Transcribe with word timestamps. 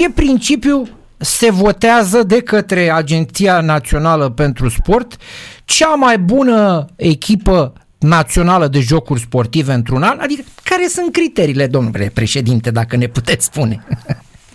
e 0.00 0.10
principiu 0.14 0.82
se 1.16 1.50
votează 1.50 2.22
de 2.22 2.42
către 2.42 2.90
Agenția 2.90 3.60
Națională 3.60 4.28
pentru 4.28 4.68
Sport 4.68 5.16
cea 5.64 5.94
mai 5.94 6.18
bună 6.18 6.86
echipă 6.96 7.72
națională 7.98 8.66
de 8.66 8.80
jocuri 8.80 9.20
sportive 9.20 9.72
într-un 9.72 10.02
an? 10.02 10.18
Adică 10.18 10.42
care 10.64 10.86
sunt 10.86 11.12
criteriile, 11.12 11.66
domnule 11.66 12.10
președinte, 12.14 12.70
dacă 12.70 12.96
ne 12.96 13.06
puteți 13.06 13.44
spune? 13.44 13.84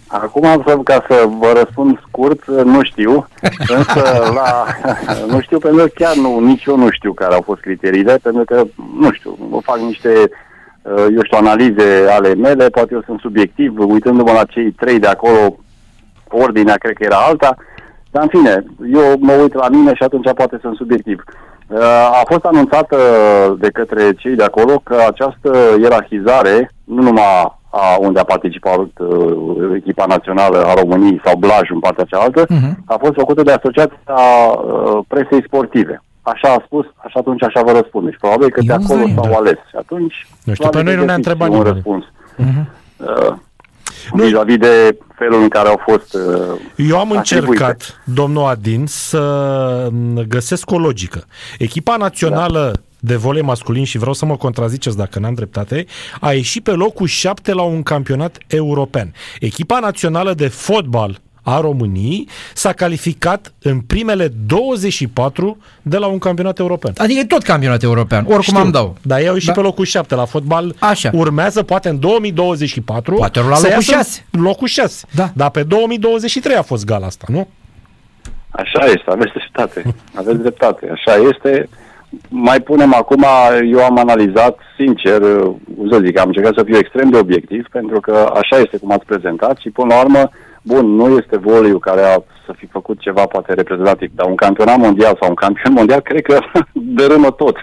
Acum, 0.08 0.62
ca 0.84 1.05
să 1.10 1.28
vă 1.39 1.54
răspund 1.64 2.00
scurt, 2.07 2.48
nu 2.48 2.84
știu, 2.84 3.27
însă 3.68 4.32
la, 4.34 4.66
nu 5.27 5.41
știu 5.41 5.59
pentru 5.59 5.84
că 5.84 5.88
chiar 5.96 6.16
nu, 6.16 6.39
nici 6.39 6.66
eu 6.66 6.77
nu 6.77 6.89
știu 6.91 7.14
care 7.14 7.34
au 7.34 7.41
fost 7.41 7.62
criteriile, 7.62 8.20
pentru 8.21 8.43
că, 8.43 8.64
nu 9.00 9.12
știu, 9.12 9.38
vă 9.50 9.59
fac 9.64 9.77
niște, 9.77 10.30
eu 10.88 11.23
știu, 11.23 11.38
analize 11.38 12.07
ale 12.09 12.36
mele, 12.36 12.70
poate 12.70 12.93
eu 12.93 13.02
sunt 13.05 13.20
subiectiv, 13.20 13.73
uitându-mă 13.77 14.31
la 14.31 14.43
cei 14.43 14.71
trei 14.71 14.99
de 14.99 15.07
acolo, 15.07 15.55
ordinea 16.29 16.75
cred 16.75 16.95
că 16.95 17.04
era 17.04 17.17
alta, 17.17 17.55
dar 18.12 18.23
în 18.23 18.30
fine, 18.30 18.63
eu 18.93 19.16
mă 19.20 19.34
uit 19.34 19.53
la 19.53 19.70
mine 19.70 19.93
și 19.93 20.03
atunci 20.03 20.34
poate 20.35 20.57
sunt 20.62 20.76
subiectiv. 20.76 21.23
A 22.21 22.23
fost 22.29 22.45
anunțată 22.45 22.98
de 23.59 23.70
către 23.70 24.13
cei 24.13 24.35
de 24.35 24.43
acolo 24.43 24.81
că 24.84 24.95
această 25.07 25.57
ierarhizare, 25.81 26.71
nu 26.84 27.02
numai 27.02 27.54
a 27.70 27.98
unde 27.99 28.20
a 28.20 28.23
participat 28.23 28.79
uh, 28.79 29.76
echipa 29.76 30.05
națională 30.07 30.57
a 30.65 30.73
României 30.73 31.21
sau 31.23 31.38
Blaj 31.38 31.70
în 31.70 31.79
partea 31.79 32.04
cealaltă, 32.04 32.45
uh-huh. 32.45 32.73
a 32.85 32.98
fost 32.99 33.13
făcută 33.13 33.43
de 33.43 33.52
Asociația 33.52 33.98
uh, 34.07 34.99
Presei 35.07 35.43
Sportive. 35.45 36.04
Așa 36.34 36.53
a 36.53 36.63
spus, 36.65 36.85
așa 36.97 37.20
atunci 37.20 37.43
așa 37.43 37.61
vă 37.61 37.71
răspunde. 37.71 38.11
Și 38.11 38.17
probabil 38.17 38.49
că 38.49 38.59
Eu 38.59 38.65
de 38.65 38.84
acolo 38.84 39.07
s-au 39.15 39.29
da. 39.29 39.35
ales. 39.35 39.57
Și 39.70 39.75
atunci... 39.77 40.27
Nu 40.43 40.53
știu, 40.53 40.70
pe 40.70 40.81
noi 40.81 40.95
nu 40.95 41.05
ne-a 41.05 41.13
întrebat 41.13 41.49
nimeni. 41.49 41.73
răspuns. 41.73 42.03
Uh-huh. 42.05 42.65
Uh, 42.98 43.35
nu. 44.13 44.23
vis-a-vis 44.23 44.57
de 44.57 44.98
felul 45.15 45.41
în 45.41 45.49
care 45.49 45.67
au 45.67 45.81
fost 45.89 46.13
uh, 46.13 46.21
Eu 46.75 46.99
am 46.99 47.17
atribuite. 47.17 47.63
încercat, 47.63 48.01
domnul 48.03 48.45
Adin, 48.45 48.85
să 48.88 49.21
mm, 49.91 50.23
găsesc 50.27 50.71
o 50.71 50.77
logică. 50.77 51.23
Echipa 51.57 51.95
națională 51.98 52.71
da 52.73 52.79
de 53.05 53.15
volei 53.15 53.41
masculin 53.41 53.84
și 53.84 53.98
vreau 53.98 54.13
să 54.13 54.26
mă 54.26 54.37
contraziceți 54.37 54.98
dacă 54.98 55.20
n-am 55.20 55.34
dreptate, 55.34 55.85
a 56.20 56.34
ieșit 56.34 56.63
pe 56.63 56.71
locul 56.71 57.07
7 57.07 57.54
la 57.54 57.62
un 57.62 57.84
campionat 57.84 58.37
european. 58.48 59.13
Echipa 59.39 59.79
națională 59.79 60.34
de 60.34 60.48
fotbal 60.48 61.20
a 61.46 61.60
României 61.60 62.27
s-a 62.54 62.74
calificat 62.74 63.54
în 63.62 63.79
primele 63.79 64.31
24 64.47 65.57
de 65.81 65.97
la 65.97 66.07
un 66.07 66.18
campionat 66.18 66.59
european. 66.59 66.94
Adică 66.97 67.19
e 67.19 67.25
tot 67.25 67.44
campionat 67.44 67.84
european, 67.84 68.24
oricum 68.24 68.41
Știu, 68.41 68.59
am 68.59 68.69
dau. 68.72 68.96
Dar 69.01 69.19
ei 69.19 69.28
au 69.28 69.34
ieșit 69.34 69.47
da. 69.47 69.53
pe 69.53 69.62
locul 69.62 69.85
7 69.85 70.16
la 70.16 70.25
fotbal. 70.25 70.75
Așa. 70.79 71.09
Urmează 71.13 71.63
poate 71.63 71.90
în 71.90 72.00
2024 72.00 73.16
poate 73.16 73.40
la 73.40 73.59
locul 73.62 73.81
6. 73.81 74.25
Locul 74.29 74.68
6. 74.68 75.06
Da. 75.12 75.29
Dar 75.34 75.50
pe 75.50 75.63
2023 75.63 76.56
a 76.56 76.62
fost 76.62 76.85
gala 76.85 77.06
asta, 77.06 77.25
nu? 77.29 77.47
Așa 78.50 78.85
este, 78.85 79.03
aveți 79.06 79.31
dreptate. 79.34 79.96
Aveți 80.13 80.38
dreptate. 80.38 80.90
Așa 80.91 81.16
este 81.16 81.69
mai 82.29 82.62
punem 82.62 82.94
acum, 82.94 83.25
eu 83.72 83.84
am 83.84 83.97
analizat, 83.97 84.59
sincer, 84.78 85.22
să 85.90 86.01
zic, 86.06 86.19
am 86.19 86.28
încercat 86.28 86.53
să 86.56 86.63
fiu 86.63 86.78
extrem 86.78 87.09
de 87.09 87.18
obiectiv, 87.18 87.68
pentru 87.72 88.00
că 88.00 88.31
așa 88.34 88.62
este 88.62 88.78
cum 88.78 88.91
ați 88.91 89.06
prezentat 89.06 89.57
și 89.57 89.69
până 89.69 89.94
la 89.94 90.01
urmă, 90.01 90.29
bun, 90.66 90.96
nu 90.96 91.18
este 91.18 91.38
voliu 91.38 91.80
care 91.80 92.02
a 92.02 92.24
să 92.46 92.53
fi 92.58 92.66
făcut 92.66 93.00
ceva 93.00 93.25
poate 93.25 93.53
reprezentativ, 93.53 94.12
dar 94.16 94.28
un 94.28 94.35
campionat 94.35 94.78
mondial 94.78 95.18
sau 95.19 95.30
un 95.30 95.35
campion 95.35 95.74
mondial 95.80 96.02
cred 96.02 96.22
că 96.22 96.40
dărâmă 96.97 97.31
tot 97.31 97.56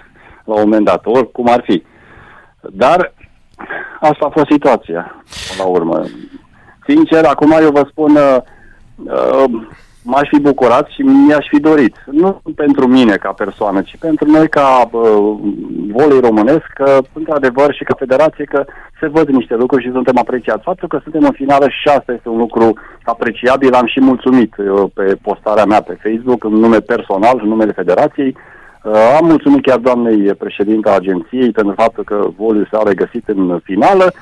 la 0.45 0.53
un 0.53 0.61
moment 0.61 0.85
dat, 0.85 1.05
oricum 1.05 1.47
ar 1.49 1.61
fi. 1.65 1.83
Dar 2.61 3.13
asta 3.99 4.25
a 4.25 4.29
fost 4.29 4.45
situația, 4.49 5.23
la 5.57 5.65
urmă. 5.65 6.03
Sincer, 6.87 7.25
acum 7.25 7.51
eu 7.61 7.71
vă 7.71 7.87
spun, 7.89 8.15
uh, 8.15 8.37
uh 8.95 9.67
m-aș 10.03 10.27
fi 10.31 10.39
bucurat 10.39 10.87
și 10.87 11.01
mi-aș 11.01 11.45
fi 11.49 11.59
dorit. 11.59 11.95
Nu 12.11 12.41
pentru 12.55 12.87
mine 12.87 13.15
ca 13.15 13.31
persoană, 13.31 13.81
ci 13.81 13.95
pentru 13.99 14.31
noi 14.31 14.49
ca 14.49 14.89
uh, 14.91 15.01
volei 15.91 16.19
românesc, 16.19 16.65
că, 16.73 16.97
într-adevăr, 17.13 17.73
și 17.73 17.83
ca 17.83 17.95
federație, 17.97 18.43
că 18.43 18.65
se 18.99 19.07
văd 19.07 19.27
niște 19.27 19.55
lucruri 19.55 19.83
și 19.83 19.91
suntem 19.91 20.17
apreciați. 20.17 20.63
Faptul 20.63 20.87
că 20.87 20.99
suntem 21.03 21.23
în 21.23 21.31
finală 21.31 21.67
și 21.69 21.87
asta 21.87 22.11
este 22.13 22.29
un 22.29 22.37
lucru 22.37 22.73
apreciabil. 23.03 23.73
Am 23.73 23.87
și 23.87 24.01
mulțumit 24.01 24.53
uh, 24.57 24.83
pe 24.93 25.17
postarea 25.21 25.65
mea 25.65 25.81
pe 25.81 25.99
Facebook, 26.03 26.43
în 26.43 26.53
nume 26.53 26.79
personal, 26.79 27.39
în 27.41 27.47
numele 27.47 27.71
federației. 27.71 28.35
Uh, 28.83 29.17
am 29.19 29.25
mulțumit 29.25 29.61
chiar 29.61 29.77
doamnei 29.77 30.33
președinte 30.33 30.89
a 30.89 30.93
agenției 30.93 31.51
pentru 31.51 31.73
faptul 31.77 32.03
că 32.03 32.27
voliul 32.37 32.67
s-a 32.71 32.81
regăsit 32.85 33.27
în 33.27 33.59
finală 33.63 34.13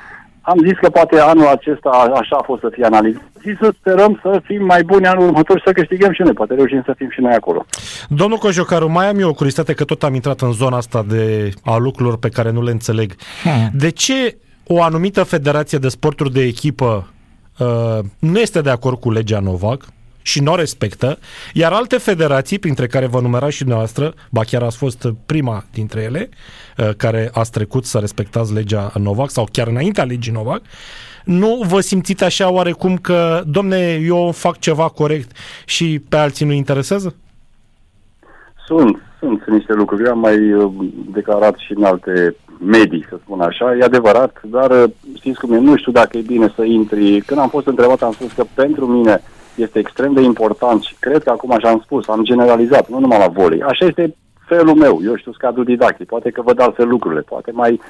am 0.42 0.58
zis 0.66 0.78
că 0.80 0.90
poate 0.90 1.20
anul 1.20 1.46
acesta 1.46 1.88
așa 1.90 2.36
a 2.36 2.42
fost 2.44 2.60
să 2.60 2.68
fie 2.72 2.84
analizat 2.84 3.22
și 3.40 3.56
să 3.60 3.72
sperăm 3.78 4.20
să 4.22 4.40
fim 4.44 4.64
mai 4.64 4.82
buni 4.82 5.06
anul 5.06 5.26
următor 5.26 5.58
și 5.58 5.64
să 5.66 5.72
câștigăm 5.72 6.12
și 6.12 6.22
noi. 6.22 6.32
Poate 6.32 6.54
reușim 6.54 6.82
să 6.84 6.94
fim 6.96 7.10
și 7.10 7.20
noi 7.20 7.32
acolo. 7.32 7.64
Domnul 8.08 8.38
Cojocaru, 8.38 8.90
mai 8.90 9.08
am 9.08 9.18
eu 9.18 9.28
o 9.28 9.32
curiozitate 9.32 9.74
că 9.74 9.84
tot 9.84 10.02
am 10.02 10.14
intrat 10.14 10.40
în 10.40 10.52
zona 10.52 10.76
asta 10.76 11.04
de 11.08 11.50
a 11.64 11.76
lucrurilor 11.76 12.18
pe 12.18 12.28
care 12.28 12.50
nu 12.50 12.62
le 12.62 12.70
înțeleg. 12.70 13.12
Hmm. 13.42 13.70
De 13.72 13.90
ce 13.90 14.36
o 14.66 14.82
anumită 14.82 15.22
federație 15.22 15.78
de 15.78 15.88
sporturi 15.88 16.32
de 16.32 16.42
echipă 16.42 17.12
uh, 17.58 17.98
nu 18.18 18.38
este 18.38 18.60
de 18.60 18.70
acord 18.70 19.00
cu 19.00 19.10
legea 19.10 19.40
Novak? 19.40 19.84
Și 20.22 20.42
nu 20.42 20.52
o 20.52 20.56
respectă, 20.56 21.18
iar 21.52 21.72
alte 21.72 21.96
federații, 21.98 22.58
printre 22.58 22.86
care 22.86 23.06
vă 23.06 23.20
numerați 23.20 23.54
și 23.54 23.60
dumneavoastră, 23.60 24.14
ba 24.30 24.42
chiar 24.44 24.62
ați 24.62 24.76
fost 24.76 25.08
prima 25.26 25.64
dintre 25.72 26.02
ele, 26.02 26.28
uh, 26.78 26.90
care 26.96 27.30
ați 27.32 27.50
trecut 27.50 27.84
să 27.84 27.98
respectați 27.98 28.52
legea 28.52 28.92
Novak 28.98 29.30
sau 29.30 29.48
chiar 29.52 29.66
înaintea 29.66 30.04
legii 30.04 30.32
Novak, 30.32 30.62
nu 31.24 31.64
vă 31.68 31.80
simțiți 31.80 32.24
așa 32.24 32.50
oarecum 32.50 32.96
că, 32.96 33.42
domne, 33.46 34.00
eu 34.04 34.30
fac 34.30 34.58
ceva 34.58 34.88
corect 34.88 35.36
și 35.64 36.02
pe 36.08 36.16
alții 36.16 36.46
nu 36.46 36.52
interesează? 36.52 37.14
Sunt, 38.66 38.96
sunt 39.18 39.46
niște 39.46 39.72
lucruri. 39.72 40.04
Eu 40.04 40.10
am 40.10 40.18
mai 40.18 40.52
uh, 40.52 40.72
declarat 41.12 41.56
și 41.56 41.72
în 41.76 41.84
alte 41.84 42.36
medii, 42.58 43.06
să 43.08 43.18
spun 43.22 43.40
așa. 43.40 43.76
E 43.76 43.84
adevărat, 43.84 44.40
dar 44.44 44.70
uh, 44.70 44.90
știți 45.16 45.40
cum 45.40 45.52
e, 45.52 45.58
nu 45.58 45.76
știu 45.76 45.92
dacă 45.92 46.18
e 46.18 46.20
bine 46.20 46.52
să 46.56 46.62
intri. 46.62 47.20
Când 47.20 47.40
am 47.40 47.48
fost 47.48 47.66
întrebat, 47.66 48.02
am 48.02 48.12
spus 48.12 48.32
că 48.32 48.44
pentru 48.54 48.86
mine 48.86 49.22
este 49.54 49.78
extrem 49.78 50.12
de 50.12 50.20
important 50.20 50.82
și 50.82 50.94
cred 51.00 51.22
că 51.22 51.30
acum 51.30 51.52
așa 51.52 51.68
am 51.68 51.80
spus, 51.84 52.08
am 52.08 52.24
generalizat, 52.24 52.88
nu 52.88 52.98
numai 52.98 53.18
la 53.18 53.28
volei. 53.28 53.62
Așa 53.62 53.84
este 53.86 54.14
felul 54.46 54.74
meu, 54.74 55.00
eu 55.04 55.16
știu 55.16 55.32
cadrul 55.38 55.64
didactic, 55.64 56.06
poate 56.06 56.30
că 56.30 56.42
văd 56.42 56.60
altfel 56.60 56.88
lucrurile, 56.88 57.20
poate 57.20 57.50
mai 57.50 57.80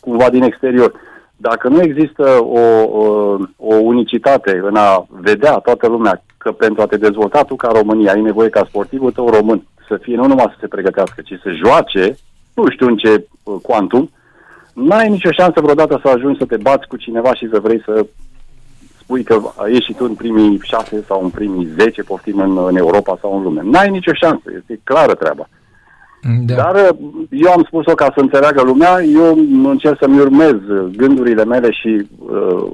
cumva 0.00 0.30
din 0.30 0.42
exterior. 0.42 0.92
Dacă 1.36 1.68
nu 1.68 1.82
există 1.82 2.38
o, 2.40 2.60
o, 2.98 3.36
o 3.56 3.74
unicitate 3.74 4.60
în 4.64 4.76
a 4.76 5.06
vedea 5.08 5.52
toată 5.52 5.88
lumea 5.88 6.22
că 6.38 6.52
pentru 6.52 6.82
a 6.82 6.86
te 6.86 6.96
dezvolta 6.96 7.42
tu 7.42 7.56
ca 7.56 7.68
România 7.72 8.12
ai 8.12 8.20
nevoie 8.20 8.48
ca 8.48 8.64
sportivul 8.68 9.12
tău 9.12 9.28
român 9.28 9.62
să 9.88 9.96
fie 9.96 10.16
nu 10.16 10.26
numai 10.26 10.46
să 10.48 10.56
se 10.60 10.66
pregătească, 10.66 11.20
ci 11.20 11.38
să 11.42 11.50
joace, 11.50 12.16
nu 12.54 12.70
știu 12.70 12.86
în 12.86 12.96
ce 12.96 13.26
uh, 13.42 13.54
quantum, 13.62 14.10
n-ai 14.72 15.08
nicio 15.10 15.30
șansă 15.30 15.60
vreodată 15.60 16.00
să 16.02 16.08
ajungi 16.08 16.38
să 16.38 16.44
te 16.44 16.56
bați 16.56 16.88
cu 16.88 16.96
cineva 16.96 17.34
și 17.34 17.48
să 17.52 17.60
vrei 17.60 17.82
să 17.84 18.06
spui 19.02 19.22
că 19.22 19.40
ieși 19.72 19.92
tu 19.92 20.04
în 20.04 20.14
primii 20.14 20.60
șase 20.62 21.04
sau 21.06 21.22
în 21.22 21.30
primii 21.30 21.68
zece, 21.78 22.02
poftim 22.02 22.38
în, 22.38 22.58
în 22.68 22.76
Europa 22.76 23.18
sau 23.20 23.36
în 23.36 23.42
lume. 23.42 23.60
N-ai 23.64 23.90
nicio 23.90 24.12
șansă, 24.14 24.50
este 24.58 24.80
clară 24.84 25.14
treaba. 25.14 25.48
Da. 26.44 26.54
Dar 26.54 26.96
eu 27.30 27.52
am 27.52 27.62
spus-o 27.66 27.94
ca 27.94 28.04
să 28.14 28.20
înțeleagă 28.20 28.62
lumea, 28.62 29.02
eu 29.02 29.38
încerc 29.64 29.96
să-mi 30.00 30.20
urmez 30.20 30.56
gândurile 30.96 31.44
mele 31.44 31.70
și 31.70 32.06
uh, 32.18 32.72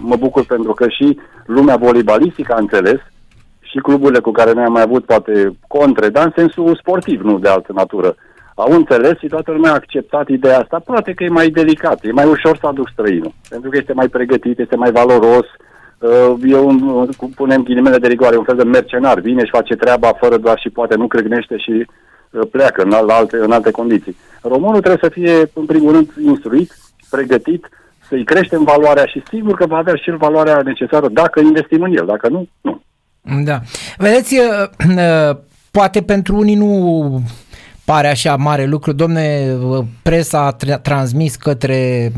mă 0.00 0.16
bucur 0.16 0.44
pentru 0.44 0.72
că 0.72 0.88
și 0.88 1.18
lumea 1.46 1.76
volibalistică 1.76 2.52
a 2.52 2.60
înțeles 2.60 3.00
și 3.60 3.78
cluburile 3.78 4.18
cu 4.18 4.30
care 4.30 4.52
noi 4.52 4.64
am 4.64 4.72
mai 4.72 4.82
avut 4.82 5.04
poate 5.04 5.56
contre, 5.66 6.08
dar 6.08 6.24
în 6.24 6.32
sensul 6.36 6.76
sportiv, 6.76 7.20
nu 7.20 7.38
de 7.38 7.48
altă 7.48 7.72
natură. 7.74 8.14
Au 8.58 8.72
înțeles 8.72 9.18
și 9.18 9.26
toată 9.26 9.52
lumea 9.52 9.70
a 9.70 9.74
acceptat 9.74 10.28
ideea 10.28 10.58
asta. 10.58 10.78
Poate 10.78 11.12
că 11.12 11.24
e 11.24 11.28
mai 11.28 11.48
delicat, 11.48 11.98
e 12.04 12.12
mai 12.12 12.28
ușor 12.28 12.58
să 12.60 12.66
aduc 12.66 12.88
străinul, 12.92 13.32
pentru 13.48 13.70
că 13.70 13.76
este 13.76 13.92
mai 13.92 14.08
pregătit, 14.08 14.58
este 14.58 14.76
mai 14.76 14.90
valoros, 14.90 15.46
Uh, 15.98 16.34
eu 16.46 16.68
un, 16.68 17.08
punem 17.34 17.62
ghilimele 17.62 17.98
de 17.98 18.06
rigoare, 18.06 18.36
un 18.36 18.44
fel 18.44 18.56
de 18.56 18.62
mercenar, 18.62 19.20
vine 19.20 19.44
și 19.44 19.50
face 19.50 19.74
treaba 19.74 20.12
fără 20.20 20.36
doar 20.36 20.58
și 20.58 20.68
poate 20.68 20.94
nu 20.94 21.06
crâgnește 21.06 21.56
și 21.56 21.86
uh, 22.30 22.42
pleacă 22.50 22.82
în, 22.82 22.92
alte, 22.92 23.36
în 23.36 23.52
alte 23.52 23.70
condiții. 23.70 24.16
Românul 24.42 24.80
trebuie 24.80 25.00
să 25.02 25.08
fie, 25.08 25.50
în 25.54 25.66
primul 25.66 25.92
rând, 25.92 26.10
instruit, 26.24 26.76
pregătit, 27.10 27.68
să-i 28.08 28.24
creștem 28.24 28.64
valoarea 28.64 29.04
și 29.04 29.22
sigur 29.28 29.54
că 29.54 29.66
va 29.66 29.76
avea 29.76 29.94
și 29.94 30.10
el 30.10 30.16
valoarea 30.16 30.60
necesară 30.64 31.08
dacă 31.08 31.40
investim 31.40 31.82
în 31.82 31.96
el, 31.96 32.06
dacă 32.06 32.28
nu, 32.28 32.48
nu. 32.60 32.82
Da. 33.44 33.60
Vedeți, 33.96 34.38
uh, 34.38 35.36
poate 35.70 36.02
pentru 36.02 36.36
unii 36.36 36.54
nu 36.54 37.22
pare 37.86 38.08
așa 38.08 38.36
mare 38.36 38.64
lucru. 38.64 38.92
Domne, 38.92 39.56
presa 40.02 40.46
a 40.46 40.56
tra- 40.56 40.82
transmis 40.82 41.36
către, 41.36 42.12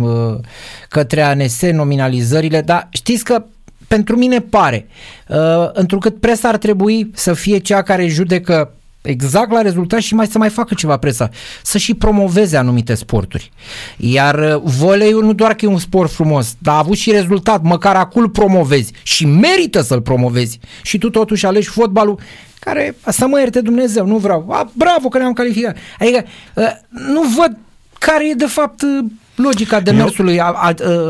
către 0.89 1.23
ANS 1.23 1.61
nominalizările, 1.63 2.61
dar 2.61 2.89
știți 2.91 3.25
că 3.25 3.45
pentru 3.89 4.17
mine 4.17 4.41
pare. 4.41 4.87
Uh, 5.29 5.37
întrucât 5.73 6.21
presa 6.21 6.49
ar 6.49 6.57
trebui 6.57 7.11
să 7.15 7.33
fie 7.33 7.59
cea 7.59 7.83
care 7.83 8.07
judecă 8.07 8.73
exact 9.03 9.51
la 9.51 9.63
rezultat 9.63 10.01
și 10.01 10.15
mai 10.15 10.27
să 10.27 10.39
mai 10.39 10.49
facă 10.49 10.75
ceva 10.75 10.97
presa, 10.97 11.31
să 11.63 11.79
și 11.79 11.95
promoveze 11.95 12.57
anumite 12.57 12.95
sporturi. 12.95 13.51
Iar 13.97 14.39
uh, 14.39 14.61
voleiul 14.65 15.25
nu 15.25 15.33
doar 15.33 15.55
că 15.55 15.65
e 15.65 15.69
un 15.69 15.79
sport 15.79 16.11
frumos, 16.11 16.55
dar 16.59 16.75
a 16.75 16.79
avut 16.79 16.97
și 16.97 17.11
rezultat, 17.11 17.63
măcar 17.63 17.97
acum 17.97 18.23
îl 18.23 18.29
promovezi 18.29 18.93
și 19.03 19.27
merită 19.27 19.81
să-l 19.81 20.01
promovezi. 20.01 20.59
Și 20.83 20.99
tu 20.99 21.11
totuși 21.11 21.47
alegi 21.47 21.69
fotbalul 21.69 22.21
care, 22.69 22.97
să 23.07 23.27
mă 23.27 23.39
ierte 23.39 23.61
Dumnezeu, 23.61 24.07
nu 24.07 24.17
vreau. 24.17 24.47
A, 24.51 24.71
bravo 24.73 25.09
că 25.09 25.19
ne-am 25.19 25.33
calificat. 25.33 25.77
Adică 25.99 26.25
uh, 26.55 26.71
nu 26.91 27.23
văd 27.37 27.57
care 27.99 28.29
e 28.29 28.35
de 28.35 28.47
fapt 28.47 28.83
uh, 28.83 29.05
logica 29.35 29.81
demersului 29.81 30.41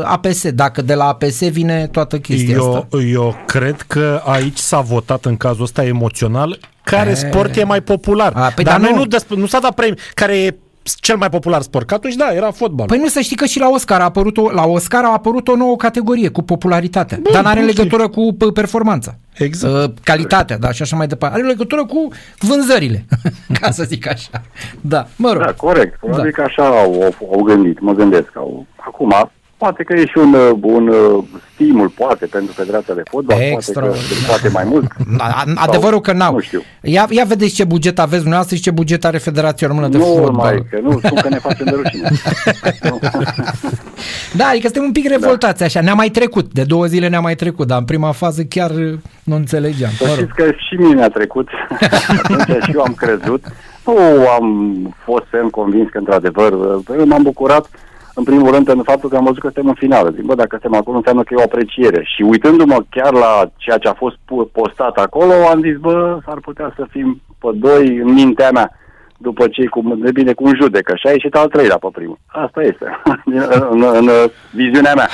APS, 0.03 0.49
dacă 0.49 0.81
de 0.81 0.93
la 0.93 1.07
APS 1.07 1.49
vine 1.49 1.87
toată 1.91 2.19
chestia 2.19 2.53
eu, 2.53 2.75
asta. 2.75 2.97
Eu 2.97 3.35
cred 3.45 3.81
că 3.81 4.21
aici 4.25 4.57
s-a 4.57 4.79
votat 4.79 5.25
în 5.25 5.37
cazul 5.37 5.63
ăsta 5.63 5.85
emoțional 5.85 6.59
care 6.83 7.09
e... 7.09 7.13
sport 7.13 7.55
e 7.55 7.63
mai 7.63 7.81
popular. 7.81 8.33
A, 8.35 8.51
păi 8.55 8.63
Dar, 8.63 8.79
dar 8.79 8.89
noi 8.89 8.97
nu, 8.97 9.17
nu, 9.27 9.35
nu 9.35 9.45
s-a 9.45 9.59
dat 9.59 9.73
premiu 9.73 9.95
care 10.13 10.37
e 10.37 10.55
cel 10.95 11.17
mai 11.17 11.29
popular 11.29 11.61
sport. 11.61 11.87
Că 11.87 11.93
atunci, 11.93 12.15
da, 12.15 12.29
era 12.33 12.51
fotbal. 12.51 12.87
Păi 12.87 12.97
nu 12.97 13.07
să 13.07 13.19
știi 13.19 13.35
că 13.35 13.45
și 13.45 13.59
la 13.59 13.69
Oscar 13.69 14.01
a 14.01 14.03
apărut 14.03 14.37
o, 14.37 14.51
la 14.51 14.65
Oscar 14.65 15.03
a 15.03 15.11
apărut 15.11 15.47
o 15.47 15.55
nouă 15.55 15.75
categorie 15.75 16.29
cu 16.29 16.41
popularitatea. 16.41 17.17
Bun, 17.21 17.33
dar 17.33 17.43
nu 17.43 17.49
are 17.49 17.61
legătură 17.61 18.07
cu 18.07 18.33
performanța. 18.53 19.15
Exact. 19.33 19.73
Uh, 19.73 19.93
calitatea, 20.03 20.57
da, 20.57 20.71
și 20.71 20.81
așa 20.81 20.95
mai 20.95 21.07
departe. 21.07 21.35
Are 21.37 21.47
legătură 21.47 21.85
cu 21.85 22.07
vânzările, 22.39 23.05
ca 23.59 23.71
să 23.71 23.83
zic 23.83 24.07
așa. 24.07 24.41
Da, 24.81 25.07
mă 25.15 25.31
rog. 25.31 25.41
Da, 25.43 25.53
corect. 25.53 25.99
Probabil 25.99 26.33
da. 26.35 26.41
că 26.41 26.41
așa 26.41 26.65
au, 26.79 27.15
au 27.31 27.41
gândit, 27.41 27.79
mă 27.79 27.93
gândesc. 27.93 28.31
Au, 28.35 28.65
acum, 28.75 29.31
Poate 29.59 29.83
că 29.83 29.93
e 29.93 30.05
și 30.05 30.17
un, 30.17 30.33
uh, 30.33 30.57
un 30.61 30.87
uh, 30.87 31.23
stimul, 31.53 31.89
poate, 31.89 32.25
pentru 32.25 32.53
Federația 32.53 32.93
de 32.93 33.01
Fotbal, 33.09 33.37
Extra. 33.39 33.81
poate 33.81 33.97
că 33.97 34.25
poate 34.27 34.49
mai 34.49 34.63
mult. 34.63 34.91
Adevărul 35.67 36.01
că 36.01 36.13
n-au. 36.13 36.33
Nu 36.33 36.39
știu. 36.39 36.61
Ia, 36.81 37.07
ia 37.09 37.23
vedeți 37.23 37.53
ce 37.53 37.63
buget 37.63 37.99
aveți 37.99 38.17
dumneavoastră 38.17 38.55
și 38.55 38.61
ce 38.61 38.71
buget 38.71 39.05
are 39.05 39.17
Federația 39.17 39.67
Română 39.67 39.87
de 39.87 39.97
nu, 39.97 40.03
Fotbal. 40.03 40.33
Mai, 40.33 40.65
că 40.69 40.79
nu, 40.81 40.91
spun 40.91 41.19
că 41.21 41.29
ne 41.29 41.37
facem 41.37 41.65
de 41.65 41.75
rușine. 41.75 42.07
da, 44.37 44.45
adică 44.45 44.67
suntem 44.67 44.83
un 44.83 44.91
pic 44.91 45.07
da. 45.07 45.15
revoltați 45.15 45.59
da. 45.59 45.65
așa. 45.65 45.81
Ne-a 45.81 45.93
mai 45.93 46.09
trecut, 46.09 46.53
de 46.53 46.63
două 46.63 46.85
zile 46.85 47.07
ne-a 47.07 47.19
mai 47.19 47.35
trecut, 47.35 47.67
dar 47.67 47.77
în 47.77 47.85
prima 47.85 48.11
fază 48.11 48.43
chiar 48.43 48.71
nu 49.23 49.35
înțelegeam. 49.35 49.91
Să 49.91 50.07
știți 50.07 50.33
că 50.33 50.43
și 50.43 50.75
mine 50.75 50.93
mi-a 50.93 51.09
trecut. 51.09 51.47
Atunci 52.23 52.63
și 52.63 52.71
eu 52.73 52.81
am 52.81 52.93
crezut. 52.93 53.43
Nu 53.85 54.29
am 54.29 54.95
fost 55.03 55.25
ferm 55.29 55.49
convins 55.49 55.89
că 55.89 55.97
într-adevăr 55.97 56.53
m-am 57.05 57.23
bucurat 57.23 57.69
în 58.13 58.23
primul 58.23 58.51
rând 58.51 58.65
pentru 58.65 58.83
faptul 58.83 59.09
că 59.09 59.15
am 59.15 59.23
văzut 59.23 59.39
că 59.39 59.49
suntem 59.53 59.67
în 59.67 59.73
finală. 59.73 60.09
Zic, 60.15 60.23
bă, 60.23 60.35
dacă 60.35 60.57
suntem 60.61 60.79
acolo 60.79 60.97
înseamnă 60.97 61.23
că 61.23 61.33
e 61.33 61.41
o 61.41 61.43
apreciere. 61.43 62.03
Și 62.03 62.21
uitându-mă 62.21 62.77
chiar 62.89 63.13
la 63.13 63.51
ceea 63.57 63.77
ce 63.77 63.87
a 63.87 63.93
fost 63.93 64.17
postat 64.51 64.95
acolo, 64.97 65.33
am 65.51 65.61
zis, 65.61 65.77
bă, 65.77 66.19
s-ar 66.25 66.39
putea 66.39 66.73
să 66.75 66.85
fim 66.89 67.21
pe 67.37 67.49
doi 67.53 67.97
în 67.97 68.13
mintea 68.13 68.51
mea 68.51 68.71
după 69.17 69.47
ce 69.47 69.65
cum, 69.65 69.99
de 70.03 70.11
bine 70.11 70.33
cum 70.33 70.55
judecă. 70.55 70.95
Și 70.95 71.07
a 71.07 71.11
ieșit 71.11 71.35
al 71.35 71.47
treilea 71.47 71.77
pe 71.77 71.87
primul. 71.91 72.19
Asta 72.27 72.61
este, 72.61 73.01
în, 73.25 73.43
în, 73.69 73.83
în 73.93 74.09
viziunea 74.51 74.93
mea. 74.93 75.09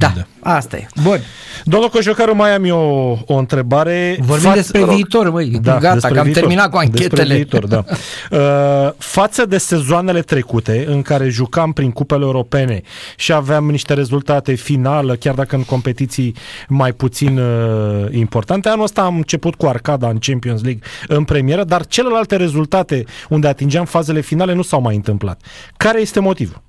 Da, 0.00 0.12
da, 0.16 0.50
asta 0.52 0.76
e. 0.76 0.86
Bun. 1.02 1.18
Domnul 1.64 1.88
Cojocaru, 1.88 2.34
mai 2.34 2.54
am 2.54 2.64
eu 2.64 3.18
o 3.26 3.34
întrebare. 3.34 4.18
Vorbim 4.20 4.44
Față... 4.44 4.56
despre 4.56 4.84
viitor, 4.84 5.30
măi. 5.30 5.58
Da, 5.62 5.78
Gata, 5.78 6.08
că 6.08 6.18
am 6.18 6.24
viitor. 6.24 6.42
terminat 6.42 6.70
cu 6.70 6.76
anchetele. 6.76 7.08
Despre 7.08 7.34
viitor, 7.34 7.66
da. 7.66 7.84
Uh, 8.30 8.92
față 8.98 9.46
de 9.46 9.58
sezoanele 9.58 10.20
trecute, 10.20 10.84
în 10.88 11.02
care 11.02 11.28
jucam 11.28 11.72
prin 11.72 11.90
cupele 11.90 12.24
europene 12.24 12.82
și 13.16 13.32
aveam 13.32 13.70
niște 13.70 13.94
rezultate 13.94 14.54
finală, 14.54 15.14
chiar 15.14 15.34
dacă 15.34 15.56
în 15.56 15.64
competiții 15.64 16.34
mai 16.68 16.92
puțin 16.92 17.38
uh, 17.38 18.06
importante, 18.10 18.68
anul 18.68 18.84
ăsta 18.84 19.02
am 19.02 19.16
început 19.16 19.54
cu 19.54 19.66
Arcada 19.66 20.08
în 20.08 20.18
Champions 20.18 20.62
League 20.62 20.82
în 21.08 21.24
premieră, 21.24 21.64
dar 21.64 21.86
celelalte 21.86 22.36
rezultate 22.36 23.04
unde 23.28 23.48
atingeam 23.48 23.84
fazele 23.84 24.20
finale 24.20 24.54
nu 24.54 24.62
s-au 24.62 24.80
mai 24.80 24.94
întâmplat. 24.94 25.40
Care 25.76 26.00
este 26.00 26.20
motivul? 26.20 26.62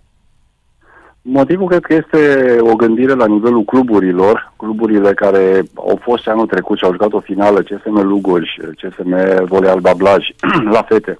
Motivul 1.21 1.67
cred 1.67 1.81
că 1.81 1.93
este 1.93 2.57
o 2.59 2.75
gândire 2.75 3.13
la 3.13 3.25
nivelul 3.25 3.63
cluburilor, 3.63 4.53
cluburile 4.57 5.13
care 5.13 5.63
au 5.75 5.99
fost 6.01 6.23
și 6.23 6.29
anul 6.29 6.47
trecut 6.47 6.77
și 6.77 6.83
au 6.83 6.91
jucat 6.91 7.13
o 7.13 7.19
finală, 7.19 7.59
CSM 7.59 8.01
Lugoj, 8.01 8.49
CSM 8.81 9.45
Volea 9.45 9.71
Alba 9.71 9.93
Blaj, 9.97 10.27
la 10.75 10.81
fete. 10.81 11.19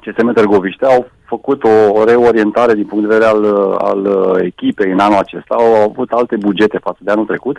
CSM 0.00 0.32
Târgoviște 0.32 0.84
au 0.86 1.10
făcut 1.24 1.64
o 1.64 2.04
reorientare 2.04 2.74
din 2.74 2.84
punct 2.84 3.08
de 3.08 3.14
vedere 3.14 3.30
al, 3.30 3.44
al 3.78 4.02
echipei 4.42 4.92
în 4.92 4.98
anul 4.98 5.18
acesta, 5.18 5.54
au 5.54 5.74
avut 5.74 6.10
alte 6.10 6.36
bugete 6.36 6.78
față 6.78 6.98
de 7.00 7.10
anul 7.10 7.24
trecut, 7.24 7.58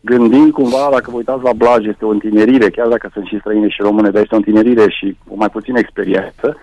gândind 0.00 0.52
cumva, 0.52 0.88
dacă 0.90 1.10
vă 1.10 1.16
uitați 1.16 1.42
la 1.42 1.52
Blaj, 1.52 1.86
este 1.86 2.04
o 2.04 2.08
întinerire, 2.08 2.70
chiar 2.70 2.88
dacă 2.88 3.10
sunt 3.12 3.26
și 3.26 3.38
străine 3.38 3.68
și 3.68 3.82
române, 3.82 4.10
dar 4.10 4.22
este 4.22 4.34
o 4.34 4.38
întinerire 4.38 4.88
și 4.88 5.16
o 5.28 5.34
mai 5.36 5.48
puțină 5.48 5.78
experiență, 5.78 6.56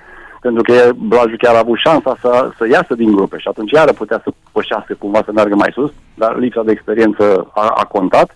pentru 0.48 0.64
că 0.64 0.94
Blaju 0.96 1.36
chiar 1.38 1.56
a 1.56 1.64
avut 1.66 1.78
șansa 1.78 2.18
să, 2.22 2.50
să 2.58 2.68
iasă 2.68 2.94
din 2.96 3.12
grupe 3.12 3.38
și 3.38 3.48
atunci 3.48 3.72
iară 3.72 3.94
putea 3.94 4.20
să 4.24 4.30
pășească 4.52 4.94
cumva 5.00 5.22
să 5.26 5.32
meargă 5.34 5.56
mai 5.56 5.72
sus, 5.74 5.92
dar 6.14 6.38
lipsa 6.38 6.64
de 6.64 6.72
experiență 6.72 7.52
a, 7.54 7.68
a 7.82 7.86
contat. 7.86 8.30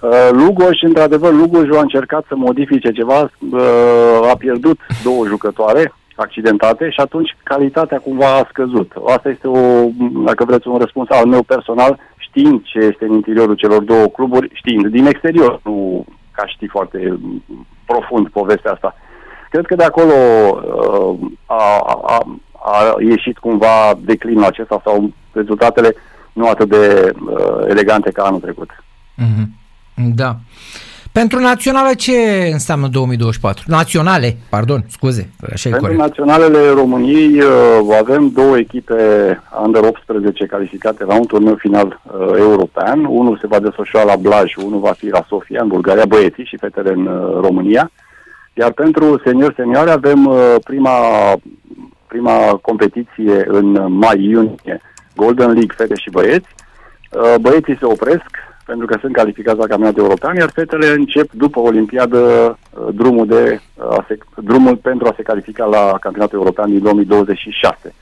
Uh, 0.00 0.28
Lugoj, 0.30 0.82
într-adevăr, 0.82 1.32
Lugoj 1.32 1.68
a 1.76 1.80
încercat 1.80 2.24
să 2.28 2.34
modifice 2.36 2.90
ceva, 2.92 3.20
uh, 3.20 4.30
a 4.32 4.36
pierdut 4.38 4.78
două 5.04 5.26
jucătoare 5.26 5.92
accidentate 6.16 6.90
și 6.90 7.00
atunci 7.00 7.36
calitatea 7.42 7.98
cumva 7.98 8.36
a 8.36 8.48
scăzut. 8.50 8.92
Asta 9.06 9.28
este, 9.28 9.48
o, 9.48 9.86
dacă 10.24 10.44
vreți, 10.44 10.68
un 10.68 10.78
răspuns 10.78 11.08
al 11.10 11.26
meu 11.26 11.42
personal, 11.42 11.98
știind 12.16 12.62
ce 12.62 12.78
este 12.78 13.04
în 13.04 13.12
interiorul 13.12 13.54
celor 13.54 13.82
două 13.82 14.06
cluburi, 14.06 14.50
știind 14.52 14.86
din 14.86 15.06
exterior, 15.06 15.60
nu 15.64 16.04
ca 16.30 16.46
știi 16.46 16.68
foarte 16.68 17.18
profund 17.86 18.28
povestea 18.28 18.72
asta. 18.72 18.94
Cred 19.56 19.66
că 19.66 19.74
de 19.74 19.84
acolo 19.84 20.12
uh, 20.12 21.30
a, 21.46 21.78
a, 22.06 22.26
a 22.52 22.94
ieșit 22.98 23.38
cumva 23.38 23.98
declinul 24.00 24.44
acesta 24.44 24.80
sau 24.84 25.12
rezultatele 25.32 25.94
nu 26.32 26.48
atât 26.48 26.68
de 26.68 27.12
uh, 27.30 27.66
elegante 27.68 28.10
ca 28.10 28.22
anul 28.22 28.40
trecut. 28.40 28.70
Mm-hmm. 29.22 29.46
Da. 30.14 30.36
Pentru 31.12 31.38
națională 31.38 31.94
ce 31.94 32.48
înseamnă 32.52 32.88
2024? 32.88 33.64
Naționale, 33.66 34.36
pardon, 34.50 34.84
scuze. 34.88 35.30
Așa 35.52 35.70
Pentru 35.70 35.80
corect. 35.80 36.00
naționalele 36.00 36.70
României 36.70 37.40
uh, 37.40 37.96
avem 38.00 38.30
două 38.34 38.58
echipe 38.58 38.94
under 39.64 39.82
18 39.82 40.46
calificate 40.46 41.04
la 41.04 41.14
un 41.14 41.26
turneu 41.26 41.54
final 41.54 42.00
uh, 42.02 42.38
european. 42.38 43.04
Unul 43.04 43.38
se 43.40 43.46
va 43.46 43.60
desfășura 43.60 44.02
la 44.02 44.16
Blaj, 44.16 44.56
unul 44.56 44.80
va 44.80 44.92
fi 44.92 45.08
la 45.08 45.24
Sofia, 45.28 45.62
în 45.62 45.68
Bulgaria, 45.68 46.04
băieții 46.08 46.44
și 46.44 46.56
fetele 46.56 46.90
în 46.90 47.06
uh, 47.06 47.40
România. 47.40 47.90
Uh, 47.92 48.05
iar 48.58 48.72
pentru 48.72 49.20
senior-senioare 49.24 49.90
avem 49.90 50.26
uh, 50.26 50.54
prima, 50.64 50.98
prima 52.06 52.58
competiție 52.62 53.44
în 53.46 53.92
mai-iunie, 53.92 54.80
Golden 55.14 55.52
League, 55.52 55.74
fete 55.76 55.94
și 55.94 56.10
băieți. 56.10 56.48
Uh, 57.10 57.34
băieții 57.40 57.76
se 57.78 57.84
opresc 57.84 58.30
pentru 58.66 58.86
că 58.86 58.96
sunt 59.00 59.12
calificați 59.12 59.58
la 59.58 59.66
campionatul 59.66 60.02
european, 60.02 60.36
iar 60.36 60.50
fetele 60.54 60.86
încep 60.86 61.32
după 61.32 61.60
Olimpiadă 61.60 62.18
uh, 62.18 62.94
drumul, 62.94 63.26
de, 63.26 63.60
a 63.78 64.04
se, 64.08 64.18
drumul 64.36 64.76
pentru 64.76 65.06
a 65.06 65.12
se 65.16 65.22
califica 65.22 65.64
la 65.64 65.96
campionatul 66.00 66.38
european 66.38 66.70
din 66.70 66.82
2026. 66.82 67.94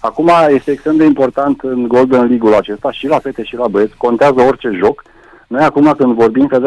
Acum 0.00 0.30
este 0.48 0.70
extrem 0.70 0.96
de 0.96 1.04
important 1.04 1.60
în 1.60 1.88
Golden 1.88 2.26
League-ul 2.26 2.54
acesta 2.54 2.90
și 2.90 3.06
la 3.06 3.18
fete 3.18 3.42
și 3.42 3.56
la 3.56 3.68
băieți, 3.68 3.96
contează 3.96 4.40
orice 4.40 4.70
joc. 4.82 5.02
Noi 5.46 5.62
acum 5.62 5.94
când 5.96 6.14
vorbim 6.14 6.46
că 6.46 6.58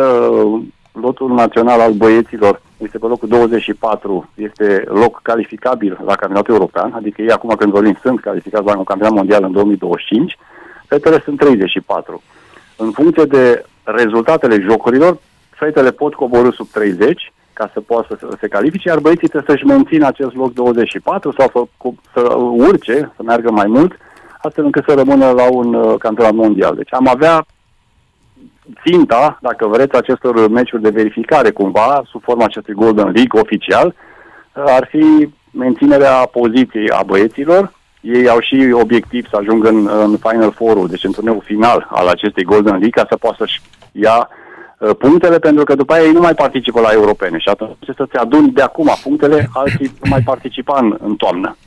lotul 1.05 1.33
național 1.33 1.79
al 1.79 1.93
băieților 1.93 2.61
este 2.77 2.97
pe 2.97 3.05
locul 3.05 3.27
24, 3.27 4.29
este 4.35 4.83
loc 4.87 5.19
calificabil 5.21 5.99
la 6.05 6.15
campionatul 6.15 6.53
european, 6.53 6.91
adică 6.93 7.21
ei 7.21 7.31
acum 7.31 7.55
când 7.55 7.71
vorbim 7.71 7.97
sunt 8.01 8.19
calificați 8.19 8.65
la 8.65 8.77
un 8.77 8.83
campionat 8.83 9.13
mondial 9.13 9.43
în 9.43 9.51
2025, 9.51 10.37
fetele 10.87 11.21
sunt 11.23 11.37
34. 11.37 12.21
În 12.77 12.91
funcție 12.91 13.23
de 13.23 13.65
rezultatele 13.83 14.59
jocurilor, 14.59 15.17
fetele 15.49 15.91
pot 15.91 16.13
coborâ 16.13 16.51
sub 16.51 16.67
30 16.67 17.33
ca 17.53 17.69
să 17.73 17.81
poată 17.81 18.15
să 18.19 18.27
se 18.39 18.47
califice, 18.47 18.89
iar 18.89 18.99
băieții 18.99 19.27
trebuie 19.27 19.55
să-și 19.55 19.71
mențină 19.73 20.07
acest 20.07 20.35
loc 20.35 20.53
24 20.53 21.33
sau 21.37 21.47
să, 21.53 21.89
să 22.13 22.33
urce, 22.35 23.11
să 23.15 23.21
meargă 23.23 23.51
mai 23.51 23.67
mult, 23.67 23.91
astfel 24.41 24.65
încât 24.65 24.83
să 24.87 24.93
rămână 24.93 25.29
la 25.29 25.51
un 25.51 25.73
uh, 25.73 25.95
campionat 25.97 26.33
mondial. 26.33 26.75
Deci 26.75 26.93
am 26.93 27.07
avea 27.07 27.45
ținta, 28.85 29.37
dacă 29.41 29.67
vreți, 29.67 29.95
acestor 29.95 30.47
meciuri 30.49 30.81
de 30.81 30.89
verificare 30.89 31.49
cumva, 31.51 32.01
sub 32.05 32.21
forma 32.23 32.45
acestui 32.45 32.73
Golden 32.73 33.09
League 33.09 33.41
oficial, 33.41 33.95
ar 34.53 34.87
fi 34.89 35.29
menținerea 35.51 36.29
poziției 36.31 36.89
a 36.89 37.03
băieților. 37.03 37.71
Ei 38.01 38.29
au 38.29 38.39
și 38.39 38.69
obiectiv 38.71 39.27
să 39.29 39.37
ajungă 39.39 39.69
în, 39.69 39.89
în 40.03 40.17
Final 40.17 40.51
four 40.51 40.87
deci 40.87 41.03
în 41.03 41.11
turneul 41.11 41.41
final 41.45 41.87
al 41.89 42.07
acestei 42.07 42.43
Golden 42.43 42.71
League, 42.71 42.89
ca 42.89 43.05
să 43.09 43.15
poată 43.15 43.35
să-și 43.39 43.61
ia 43.91 44.29
uh, 44.79 44.89
punctele, 44.97 45.39
pentru 45.39 45.63
că 45.63 45.75
după 45.75 45.93
aia 45.93 46.03
ei 46.03 46.11
nu 46.11 46.19
mai 46.19 46.33
participă 46.33 46.79
la 46.79 46.89
europene 46.91 47.37
și 47.37 47.49
atunci 47.49 47.77
să-ți 47.95 48.15
aduni 48.15 48.51
de 48.51 48.61
acum 48.61 48.89
punctele, 49.03 49.49
alții 49.53 49.91
nu 50.01 50.09
mai 50.09 50.21
participa 50.25 50.79
în, 50.79 50.97
în 51.03 51.15
toamnă. 51.15 51.57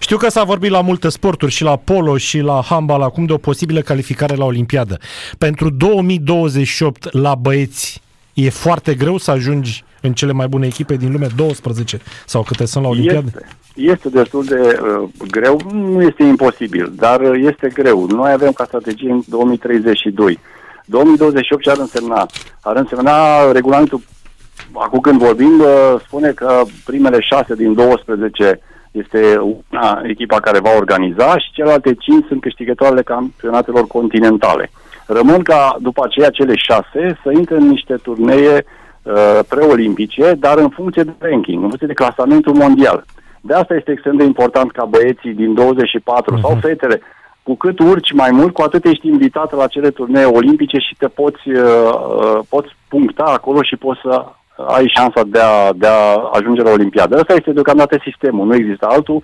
Știu 0.00 0.16
că 0.16 0.28
s-a 0.28 0.44
vorbit 0.44 0.70
la 0.70 0.80
multe 0.80 1.08
sporturi 1.08 1.52
și 1.52 1.62
la 1.62 1.76
polo 1.76 2.16
și 2.16 2.38
la 2.38 2.62
handbal 2.68 3.02
acum 3.02 3.24
de 3.24 3.32
o 3.32 3.36
posibilă 3.36 3.80
calificare 3.80 4.34
la 4.34 4.44
Olimpiadă. 4.44 4.98
Pentru 5.38 5.70
2028 5.70 7.12
la 7.12 7.34
băieți 7.34 8.02
e 8.34 8.50
foarte 8.50 8.94
greu 8.94 9.16
să 9.16 9.30
ajungi 9.30 9.84
în 10.00 10.12
cele 10.12 10.32
mai 10.32 10.48
bune 10.48 10.66
echipe 10.66 10.96
din 10.96 11.12
lume, 11.12 11.26
12 11.36 12.00
sau 12.26 12.42
câte 12.42 12.64
sunt 12.64 12.84
la 12.84 12.90
Olimpiade? 12.90 13.32
Este, 13.34 13.46
este 13.74 14.08
destul 14.08 14.44
de 14.44 14.80
uh, 14.82 15.08
greu, 15.30 15.60
nu 15.72 16.02
este 16.02 16.22
imposibil, 16.22 16.92
dar 16.96 17.20
uh, 17.20 17.42
este 17.44 17.68
greu. 17.74 18.06
Noi 18.06 18.32
avem 18.32 18.52
ca 18.52 18.64
strategie 18.64 19.10
în 19.10 19.22
2032. 19.26 20.38
2028 20.84 21.62
ce 21.62 21.70
ar 21.70 21.78
însemna? 21.78 22.26
Ar 22.60 22.76
însemna 22.76 23.52
regulamentul, 23.52 24.00
acum 24.72 25.00
când 25.00 25.18
vorbim, 25.18 25.60
uh, 25.60 26.00
spune 26.06 26.30
că 26.30 26.62
primele 26.84 27.20
șase 27.20 27.54
din 27.54 27.74
12 27.74 28.60
este 28.92 29.38
una 29.70 30.00
echipa 30.04 30.40
care 30.40 30.58
va 30.58 30.70
organiza 30.76 31.38
și 31.38 31.52
celelalte 31.52 31.94
cinci 31.94 32.26
sunt 32.26 32.40
câștigătoarele 32.40 33.02
campionatelor 33.02 33.86
continentale. 33.86 34.70
Rămân 35.06 35.42
ca 35.42 35.76
după 35.80 36.02
aceea 36.04 36.30
cele 36.30 36.54
șase 36.56 37.18
să 37.22 37.30
intre 37.30 37.56
în 37.56 37.68
niște 37.68 37.94
turnee 37.94 38.64
uh, 39.02 39.38
preolimpice, 39.48 40.34
dar 40.38 40.58
în 40.58 40.68
funcție 40.68 41.02
de 41.02 41.12
ranking, 41.18 41.62
în 41.62 41.68
funcție 41.68 41.86
de 41.86 41.92
clasamentul 42.02 42.54
mondial. 42.54 43.04
De 43.40 43.54
asta 43.54 43.74
este 43.74 43.90
extrem 43.92 44.16
de 44.16 44.24
important 44.24 44.70
ca 44.72 44.84
băieții 44.84 45.32
din 45.32 45.54
24 45.54 46.36
uh-huh. 46.36 46.40
sau 46.40 46.50
mhm. 46.50 46.60
fetele, 46.60 47.00
cu 47.42 47.54
cât 47.54 47.78
urci 47.78 48.12
mai 48.12 48.30
mult, 48.30 48.52
cu 48.52 48.62
atât 48.62 48.84
ești 48.84 49.06
invitat 49.06 49.54
la 49.54 49.66
cele 49.66 49.90
turnee 49.90 50.24
olimpice 50.24 50.78
și 50.78 50.94
te 50.98 51.08
poți, 51.08 51.48
uh, 51.48 51.58
uh, 52.18 52.38
poți 52.48 52.68
puncta 52.88 53.24
acolo 53.24 53.62
și 53.62 53.76
poți 53.76 54.00
să 54.00 54.24
ai 54.56 54.92
șansa 54.96 55.22
de 55.26 55.38
a, 55.38 55.72
de 55.72 55.86
a 55.86 56.28
ajunge 56.32 56.62
la 56.62 56.70
Olimpiadă. 56.70 57.16
Asta 57.16 57.32
este 57.32 57.52
deocamdată 57.52 57.98
sistemul, 58.02 58.46
nu 58.46 58.54
există 58.54 58.86
altul. 58.86 59.22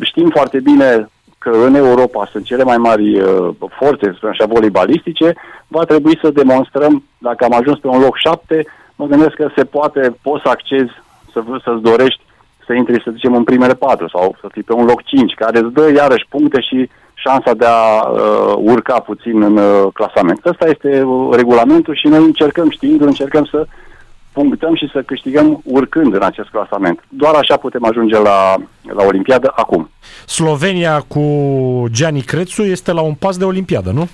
Știm 0.00 0.28
foarte 0.28 0.60
bine 0.60 1.08
că 1.38 1.50
în 1.50 1.74
Europa 1.74 2.28
sunt 2.30 2.44
cele 2.44 2.62
mai 2.62 2.76
mari 2.76 3.20
uh, 3.20 3.48
forțe, 3.78 4.12
spune 4.16 4.32
așa, 4.32 4.44
voleibalistice, 4.46 5.34
va 5.66 5.84
trebui 5.84 6.18
să 6.22 6.30
demonstrăm, 6.30 7.04
dacă 7.18 7.44
am 7.44 7.54
ajuns 7.54 7.78
pe 7.78 7.86
un 7.86 8.00
loc 8.00 8.16
șapte, 8.16 8.66
mă 8.96 9.06
gândesc 9.06 9.34
că 9.34 9.48
se 9.56 9.64
poate, 9.64 10.16
poți 10.22 10.42
să 10.42 10.48
accezi, 10.48 10.92
să, 11.32 11.42
să-ți 11.64 11.82
dorești 11.82 12.22
să 12.70 12.76
intri, 12.76 13.02
să 13.04 13.10
zicem, 13.10 13.34
în 13.34 13.44
primele 13.44 13.74
patru 13.74 14.08
sau 14.08 14.36
să 14.40 14.46
fii 14.52 14.62
pe 14.62 14.72
un 14.72 14.84
loc 14.84 15.02
cinci, 15.02 15.34
care 15.34 15.58
îți 15.58 15.72
dă 15.72 15.92
iarăși 15.92 16.26
puncte 16.28 16.60
și 16.60 16.88
șansa 17.14 17.52
de 17.54 17.66
a 17.66 18.08
uh, 18.08 18.54
urca 18.56 18.98
puțin 19.00 19.42
în 19.42 19.56
uh, 19.56 19.86
clasament. 19.92 20.44
Ăsta 20.44 20.66
este 20.68 21.02
uh, 21.02 21.28
regulamentul 21.36 21.94
și 21.94 22.06
noi 22.06 22.24
încercăm, 22.24 22.70
știind, 22.70 23.00
încercăm 23.00 23.44
să 23.44 23.66
punctăm 24.32 24.74
și 24.74 24.88
să 24.92 25.02
câștigăm 25.02 25.60
urcând 25.64 26.14
în 26.14 26.22
acest 26.22 26.48
clasament. 26.48 27.04
Doar 27.08 27.34
așa 27.34 27.56
putem 27.56 27.84
ajunge 27.84 28.18
la, 28.18 28.54
la 28.82 29.04
Olimpiadă 29.04 29.52
acum. 29.56 29.90
Slovenia 30.26 31.00
cu 31.00 31.24
Gianni 31.90 32.20
Crețu 32.20 32.62
este 32.62 32.92
la 32.92 33.00
un 33.00 33.14
pas 33.14 33.36
de 33.36 33.44
Olimpiadă, 33.44 33.90
nu? 33.90 34.08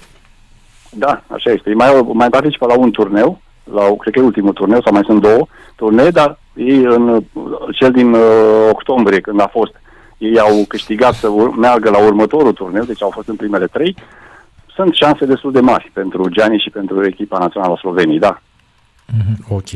Da, 0.91 1.23
așa 1.27 1.51
este. 1.51 1.73
Mai, 1.75 2.07
mai 2.13 2.29
participă 2.29 2.67
la 2.67 2.79
un 2.79 2.91
turneu, 2.91 3.41
la, 3.73 3.83
cred 3.99 4.13
că 4.13 4.19
e 4.19 4.23
ultimul 4.23 4.53
turneu, 4.53 4.81
sau 4.83 4.93
mai 4.93 5.03
sunt 5.05 5.21
două 5.21 5.47
turnee, 5.77 6.11
dar 6.11 6.39
ei 6.55 6.83
în 6.85 7.25
cel 7.79 7.91
din 7.91 8.13
uh, 8.13 8.21
octombrie, 8.71 9.21
când 9.21 9.41
a 9.41 9.47
fost, 9.47 9.73
ei 10.19 10.39
au 10.39 10.65
câștigat 10.69 11.15
să 11.15 11.29
ur- 11.29 11.57
meargă 11.57 11.91
la 11.91 12.05
următorul 12.05 12.53
turneu, 12.53 12.85
deci 12.85 13.03
au 13.03 13.11
fost 13.11 13.29
în 13.29 13.37
primele 13.37 13.67
trei. 13.67 13.97
Sunt 14.75 14.95
șanse 14.95 15.25
destul 15.25 15.53
de 15.53 15.61
mari 15.61 15.91
pentru 15.93 16.29
Gianni 16.29 16.61
și 16.61 16.71
pentru 16.71 17.07
echipa 17.07 17.39
națională 17.39 17.73
a 17.73 17.77
Sloveniei, 17.77 18.19
da. 18.19 18.41
Mm-hmm. 19.07 19.49
Ok. 19.49 19.69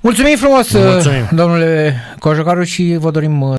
Mulțumim 0.00 0.36
frumos, 0.36 0.72
Mulțumim. 0.72 1.28
domnule 1.32 1.96
Cojocaru, 2.18 2.62
și 2.62 2.96
vă 2.98 3.10
dorim 3.10 3.42